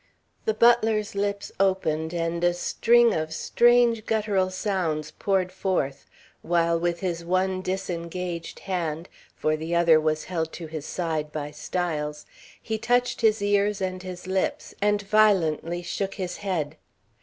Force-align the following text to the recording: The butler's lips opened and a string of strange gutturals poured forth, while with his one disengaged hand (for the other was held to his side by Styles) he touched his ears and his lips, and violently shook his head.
The 0.45 0.55
butler's 0.55 1.13
lips 1.13 1.51
opened 1.59 2.11
and 2.11 2.43
a 2.43 2.55
string 2.55 3.13
of 3.13 3.31
strange 3.31 4.07
gutturals 4.07 5.11
poured 5.19 5.51
forth, 5.51 6.07
while 6.41 6.79
with 6.79 7.01
his 7.01 7.23
one 7.23 7.61
disengaged 7.61 8.61
hand 8.61 9.09
(for 9.35 9.55
the 9.55 9.75
other 9.75 9.99
was 10.01 10.23
held 10.23 10.51
to 10.53 10.65
his 10.65 10.87
side 10.87 11.31
by 11.31 11.51
Styles) 11.51 12.25
he 12.59 12.79
touched 12.79 13.21
his 13.21 13.43
ears 13.43 13.79
and 13.79 14.01
his 14.01 14.25
lips, 14.25 14.73
and 14.81 15.03
violently 15.03 15.83
shook 15.83 16.15
his 16.15 16.37
head. 16.37 16.77